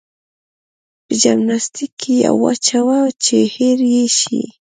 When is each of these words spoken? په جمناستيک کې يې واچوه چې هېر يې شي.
په 1.05 1.13
جمناستيک 1.23 1.91
کې 2.01 2.13
يې 2.21 2.31
واچوه 2.41 2.99
چې 3.23 3.37
هېر 3.55 3.79
يې 3.93 4.05
شي. 4.17 4.43